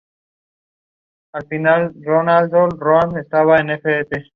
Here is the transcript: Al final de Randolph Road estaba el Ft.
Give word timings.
Al 1.33 1.45
final 1.47 1.91
de 1.93 2.07
Randolph 2.07 2.73
Road 2.79 3.17
estaba 3.19 3.57
el 3.59 3.69
Ft. 3.79 4.25